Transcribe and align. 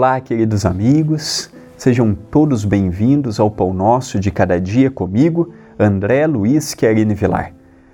Olá, 0.00 0.18
queridos 0.18 0.64
amigos, 0.64 1.50
sejam 1.76 2.14
todos 2.14 2.64
bem-vindos 2.64 3.38
ao 3.38 3.50
Pão 3.50 3.74
Nosso 3.74 4.18
de 4.18 4.30
Cada 4.30 4.58
Dia 4.58 4.90
comigo, 4.90 5.52
André 5.78 6.26
Luiz 6.26 6.72
Querine 6.72 7.14
Vilar. 7.14 7.52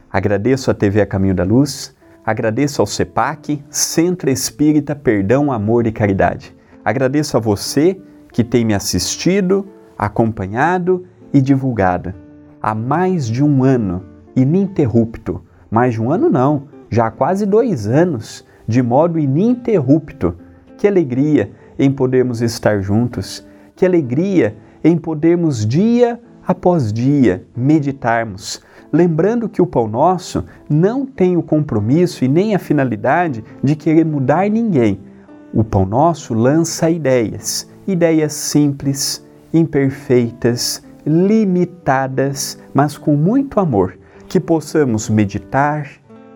Agradeço 0.09 0.71
a 0.71 0.75
TV 0.75 1.01
A 1.01 1.07
Caminho 1.07 1.35
da 1.35 1.43
Luz, 1.43 1.97
agradeço 2.25 2.81
ao 2.81 2.87
CEPAC, 2.87 3.61
Centro 3.69 4.31
Espírita 4.31 4.95
Perdão, 4.95 5.51
Amor 5.51 5.85
e 5.85 5.91
Caridade. 5.91 6.55
Agradeço 6.85 7.37
a 7.37 7.41
você 7.41 8.01
que 8.33 8.45
tem 8.45 8.65
me 8.65 8.73
assistido, 8.73 9.67
acompanhado 9.99 11.05
e 11.35 11.41
divulgado 11.41 12.15
há 12.63 12.73
mais 12.73 13.27
de 13.27 13.43
um 13.43 13.65
ano, 13.65 14.05
ininterrupto. 14.37 15.43
Mais 15.69 15.95
de 15.95 16.01
um 16.01 16.13
ano 16.13 16.31
não, 16.31 16.69
já 16.89 17.09
há 17.09 17.11
quase 17.11 17.45
dois 17.45 17.89
anos, 17.89 18.47
de 18.65 18.81
modo 18.81 19.19
ininterrupto. 19.19 20.37
Que 20.79 20.87
alegria! 20.87 21.51
Em 21.79 21.91
podermos 21.91 22.41
estar 22.43 22.81
juntos. 22.81 23.47
Que 23.75 23.85
alegria 23.85 24.57
em 24.83 24.97
podermos 24.97 25.67
dia 25.67 26.21
após 26.47 26.93
dia 26.93 27.45
meditarmos, 27.57 28.63
lembrando 28.93 29.49
que 29.49 29.61
o 29.61 29.67
pão 29.67 29.89
nosso 29.89 30.45
não 30.71 31.05
tem 31.05 31.37
o 31.37 31.43
compromisso 31.43 32.25
e 32.25 32.29
nem 32.29 32.55
a 32.55 32.59
finalidade 32.59 33.43
de 33.63 33.75
querer 33.75 34.05
mudar 34.05 34.49
ninguém. 34.49 35.01
O 35.53 35.65
pão 35.65 35.85
nosso 35.85 36.35
lança 36.35 36.89
ideias, 36.89 37.69
ideias 37.87 38.33
simples, 38.33 39.27
imperfeitas, 39.53 40.85
limitadas, 41.05 42.59
mas 42.73 42.97
com 42.97 43.17
muito 43.17 43.59
amor, 43.59 43.99
que 44.29 44.39
possamos 44.39 45.09
meditar, 45.09 45.89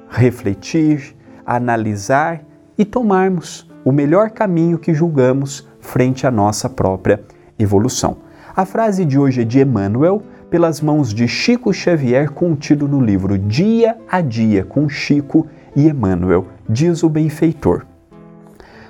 refletir, 0.09 1.15
analisar 1.47 2.43
e 2.77 2.85
tomarmos 2.85 3.70
o 3.85 3.93
melhor 3.93 4.31
caminho 4.31 4.79
que 4.79 4.93
julgamos 4.93 5.67
frente 5.81 6.27
à 6.27 6.31
nossa 6.31 6.69
própria 6.69 7.23
evolução. 7.59 8.19
A 8.55 8.65
frase 8.65 9.05
de 9.05 9.19
hoje 9.19 9.43
é 9.43 9.45
de 9.45 9.61
Emmanuel, 9.61 10.23
pelas 10.51 10.81
mãos 10.81 11.15
de 11.15 11.29
Chico 11.29 11.73
Xavier, 11.73 12.31
contido 12.31 12.89
no 12.89 13.01
livro 13.01 13.39
Dia 13.39 13.97
a 14.11 14.21
Dia 14.21 14.65
com 14.65 14.89
Chico 14.89 15.47
e 15.75 15.89
Emmanuel, 15.89 16.47
diz 16.69 17.03
o 17.03 17.09
benfeitor. 17.09 17.87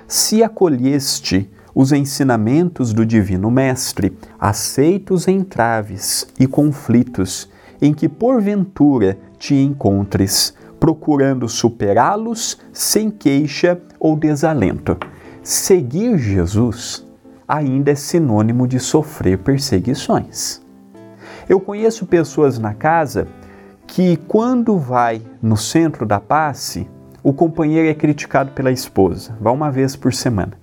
Se 0.07 0.43
acolheste 0.43 1.49
os 1.73 1.91
ensinamentos 1.91 2.91
do 2.91 3.05
Divino 3.05 3.49
Mestre, 3.49 4.17
aceitos 4.39 5.27
entraves 5.27 6.27
e 6.39 6.47
conflitos 6.47 7.49
em 7.81 7.93
que 7.93 8.09
porventura 8.09 9.17
te 9.39 9.55
encontres, 9.55 10.53
procurando 10.81 11.47
superá-los 11.47 12.57
sem 12.73 13.11
queixa 13.11 13.79
ou 13.99 14.15
desalento. 14.15 14.97
Seguir 15.43 16.17
Jesus 16.17 17.07
ainda 17.47 17.91
é 17.91 17.95
sinônimo 17.95 18.67
de 18.67 18.79
sofrer 18.79 19.37
perseguições. 19.37 20.59
Eu 21.47 21.59
conheço 21.59 22.07
pessoas 22.07 22.57
na 22.57 22.73
casa 22.73 23.27
que, 23.85 24.17
quando 24.27 24.79
vai 24.79 25.21
no 25.39 25.55
centro 25.55 26.03
da 26.03 26.19
passe, 26.19 26.89
o 27.21 27.31
companheiro 27.31 27.87
é 27.87 27.93
criticado 27.93 28.51
pela 28.51 28.71
esposa, 28.71 29.37
vai 29.39 29.53
uma 29.53 29.69
vez 29.69 29.95
por 29.95 30.11
semana. 30.11 30.53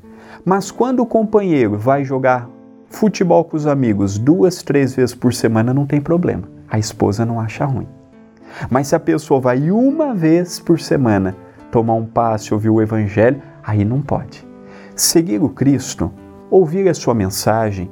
Mas 0.45 0.73
quando 0.73 0.99
o 1.01 1.07
companheiro 1.07 1.79
vai 1.79 2.05
jogar 2.05 2.51
futebol 2.89 3.45
com 3.45 3.57
os 3.57 3.69
amigos 3.69 4.19
duas, 4.19 4.65
três 4.65 4.97
vezes 4.97 5.15
por 5.15 5.33
semana, 5.33 5.73
não 5.73 5.87
tem 5.87 6.01
problema. 6.01 6.49
A 6.69 6.77
esposa 6.77 7.25
não 7.25 7.39
acha 7.39 7.65
ruim. 7.65 7.98
Mas 8.71 8.89
se 8.89 8.97
a 8.97 9.01
pessoa 9.01 9.41
vai 9.41 9.71
uma 9.71 10.15
vez 10.15 10.59
por 10.59 10.81
semana 10.81 11.35
tomar 11.71 11.95
um 11.95 12.07
passe, 12.07 12.53
ouvir 12.53 12.71
o 12.71 12.81
Evangelho, 12.81 13.41
aí 13.63 13.85
não 13.85 14.01
pode. 14.01 14.47
Seguir 14.95 15.43
o 15.43 15.49
Cristo, 15.49 16.11
ouvir 16.51 16.89
a 16.89 16.95
sua 16.95 17.15
mensagem, 17.15 17.91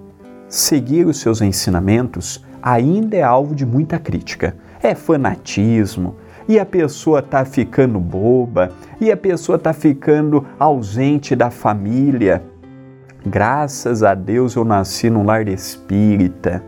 seguir 0.48 1.06
os 1.06 1.20
seus 1.20 1.40
ensinamentos, 1.40 2.44
ainda 2.62 3.16
é 3.16 3.22
alvo 3.22 3.54
de 3.54 3.66
muita 3.66 3.98
crítica. 3.98 4.56
É 4.82 4.94
fanatismo, 4.94 6.16
e 6.48 6.58
a 6.58 6.66
pessoa 6.66 7.20
está 7.20 7.44
ficando 7.44 7.98
boba, 7.98 8.70
e 9.00 9.10
a 9.10 9.16
pessoa 9.16 9.56
está 9.56 9.72
ficando 9.72 10.44
ausente 10.58 11.34
da 11.34 11.50
família. 11.50 12.42
Graças 13.24 14.02
a 14.02 14.14
Deus 14.14 14.54
eu 14.54 14.64
nasci 14.64 15.10
num 15.10 15.24
lar 15.24 15.48
espírita, 15.48 16.62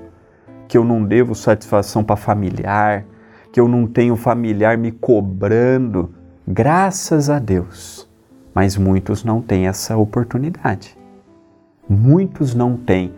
que 0.66 0.76
eu 0.76 0.84
não 0.84 1.05
devo 1.05 1.34
satisfação 1.34 2.03
para 2.03 2.16
familiar, 2.16 3.05
que 3.53 3.60
eu 3.60 3.69
não 3.69 3.86
tenho 3.86 4.16
familiar 4.16 4.76
me 4.76 4.92
cobrando, 4.92 6.14
graças 6.47 7.31
a 7.31 7.38
Deus. 7.38 8.09
Mas 8.54 8.76
muitos 8.76 9.25
não 9.25 9.41
têm 9.41 9.66
essa 9.66 9.97
oportunidade. 9.97 10.97
Muitos 11.88 12.54
não 12.54 12.76
têm. 12.76 13.12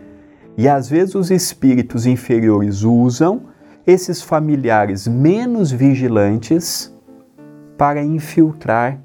E 0.57 0.67
às 0.67 0.89
vezes 0.89 1.15
os 1.15 1.31
espíritos 1.31 2.05
inferiores 2.05 2.83
usam 2.83 3.43
esses 3.85 4.21
familiares 4.21 5.07
menos 5.07 5.71
vigilantes 5.71 6.95
para 7.77 8.03
infiltrar, 8.03 8.99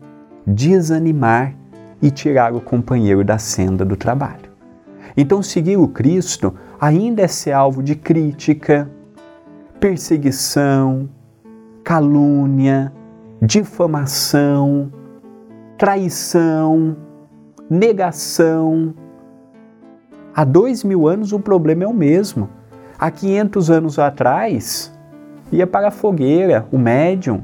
desanimar 0.47 1.55
e 2.03 2.11
tirar 2.11 2.53
o 2.53 2.61
companheiro 2.61 3.25
da 3.25 3.39
senda 3.39 3.85
do 3.85 3.97
trabalho. 3.97 4.51
Então, 5.17 5.43
seguir 5.43 5.79
o 5.79 5.89
Cristo 5.89 6.53
ainda 6.79 7.23
é 7.23 7.29
ser 7.29 7.53
alvo 7.53 7.83
de 7.83 7.95
crítica, 7.95 8.91
perseguição, 9.81 11.09
calúnia, 11.87 12.93
difamação, 13.41 14.93
traição, 15.79 16.97
negação. 17.71 18.93
Há 20.35 20.43
dois 20.43 20.83
mil 20.83 21.07
anos 21.07 21.33
o 21.33 21.39
problema 21.39 21.85
é 21.85 21.87
o 21.87 21.95
mesmo. 21.95 22.49
Há 22.99 23.09
500 23.09 23.71
anos 23.71 23.99
atrás, 24.01 24.93
ia 25.53 25.65
para 25.65 25.87
a 25.87 25.91
fogueira 25.93 26.67
o 26.73 26.79
médium, 26.79 27.41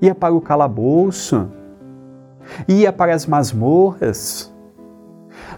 ia 0.00 0.14
para 0.14 0.32
o 0.32 0.40
calabouço, 0.40 1.50
ia 2.68 2.92
para 2.92 3.12
as 3.12 3.26
masmorras. 3.26 4.54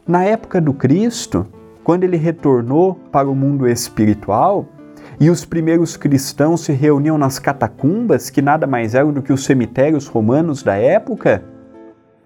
Na 0.06 0.24
época 0.24 0.58
do 0.58 0.72
Cristo, 0.72 1.46
quando 1.84 2.04
ele 2.04 2.16
retornou 2.16 2.94
para 3.12 3.28
o 3.28 3.34
mundo 3.34 3.68
espiritual, 3.68 4.64
e 5.20 5.30
os 5.30 5.44
primeiros 5.44 5.96
cristãos 5.96 6.60
se 6.60 6.72
reuniam 6.72 7.18
nas 7.18 7.38
catacumbas, 7.38 8.30
que 8.30 8.40
nada 8.40 8.66
mais 8.66 8.94
eram 8.94 9.12
do 9.12 9.22
que 9.22 9.32
os 9.32 9.44
cemitérios 9.44 10.06
romanos 10.06 10.62
da 10.62 10.76
época, 10.76 11.42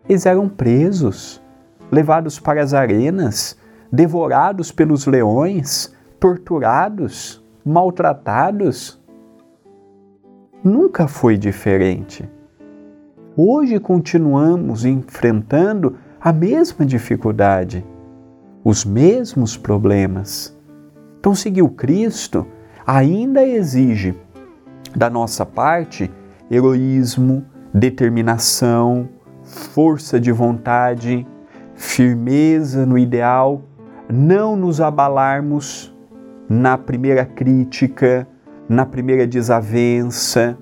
eles 0.08 0.26
eram 0.26 0.48
presos, 0.48 1.42
levados 1.90 2.38
para 2.38 2.62
as 2.62 2.74
arenas, 2.74 3.56
devorados 3.90 4.70
pelos 4.70 5.06
leões, 5.06 5.94
torturados, 6.20 7.42
maltratados. 7.64 9.00
Nunca 10.62 11.08
foi 11.08 11.38
diferente. 11.38 12.28
Hoje 13.34 13.80
continuamos 13.80 14.84
enfrentando 14.84 15.96
a 16.20 16.32
mesma 16.32 16.84
dificuldade, 16.84 17.84
os 18.62 18.84
mesmos 18.84 19.56
problemas. 19.56 20.54
Então, 21.18 21.34
seguir 21.34 21.62
o 21.62 21.70
Cristo 21.70 22.46
ainda 22.86 23.46
exige 23.46 24.14
da 24.94 25.08
nossa 25.08 25.46
parte 25.46 26.10
heroísmo, 26.50 27.44
determinação, 27.72 29.08
força 29.42 30.20
de 30.20 30.30
vontade, 30.30 31.26
firmeza 31.74 32.84
no 32.84 32.98
ideal, 32.98 33.62
não 34.10 34.54
nos 34.54 34.80
abalarmos 34.80 35.94
na 36.48 36.76
primeira 36.76 37.24
crítica, 37.24 38.28
na 38.68 38.84
primeira 38.84 39.26
desavença, 39.26 40.58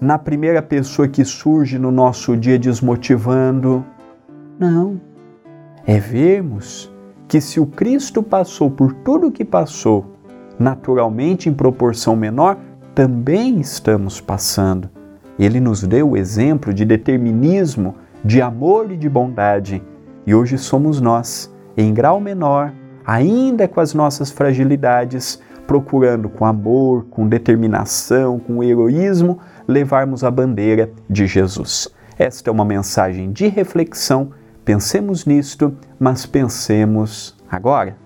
na 0.00 0.18
primeira 0.18 0.62
pessoa 0.62 1.06
que 1.06 1.24
surge 1.24 1.78
no 1.78 1.90
nosso 1.90 2.36
dia 2.36 2.58
desmotivando. 2.58 3.84
Não. 4.58 5.00
É 5.86 5.98
vermos 5.98 6.90
que 7.28 7.40
se 7.40 7.60
o 7.60 7.66
Cristo 7.66 8.22
passou 8.22 8.70
por 8.70 8.92
tudo 8.92 9.26
o 9.26 9.32
que 9.32 9.44
passou 9.44 10.13
naturalmente 10.58 11.48
em 11.48 11.52
proporção 11.52 12.14
menor, 12.16 12.56
também 12.94 13.60
estamos 13.60 14.20
passando. 14.20 14.88
Ele 15.38 15.58
nos 15.58 15.82
deu 15.82 16.10
o 16.10 16.16
exemplo 16.16 16.72
de 16.72 16.84
determinismo, 16.84 17.96
de 18.24 18.40
amor 18.40 18.90
e 18.90 18.96
de 18.96 19.08
bondade, 19.08 19.82
e 20.26 20.34
hoje 20.34 20.56
somos 20.56 21.00
nós, 21.00 21.52
em 21.76 21.92
grau 21.92 22.20
menor, 22.20 22.72
ainda 23.04 23.68
com 23.68 23.80
as 23.80 23.92
nossas 23.92 24.30
fragilidades, 24.30 25.40
procurando 25.66 26.28
com 26.28 26.44
amor, 26.46 27.06
com 27.10 27.26
determinação, 27.26 28.38
com 28.38 28.62
heroísmo, 28.62 29.38
levarmos 29.66 30.24
a 30.24 30.30
bandeira 30.30 30.90
de 31.08 31.26
Jesus. 31.26 31.88
Esta 32.18 32.48
é 32.48 32.52
uma 32.52 32.64
mensagem 32.64 33.32
de 33.32 33.48
reflexão. 33.48 34.30
Pensemos 34.64 35.26
nisto, 35.26 35.74
mas 35.98 36.24
pensemos 36.24 37.36
agora. 37.50 37.96